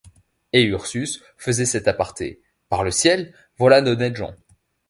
[0.51, 4.33] Et Ursus faisait cet aparté:— Par le ciel, voilà d’honnêtes gens.